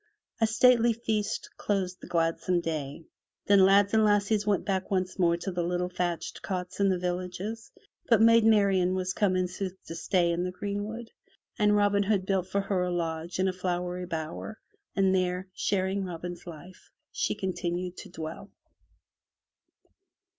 [0.39, 3.05] A stately feast closed the gladsome day,
[3.45, 6.97] then lads and lassies went back once more to the little thatched cots in the
[6.97, 7.69] villages.
[8.09, 11.11] But Maid Marian was come in sooth to stay in the greenwood,
[11.59, 14.57] and Robin Hood built for her a lodge in a flowery bower,
[14.95, 18.49] and there, sharing Robin's life, she continued to dwell.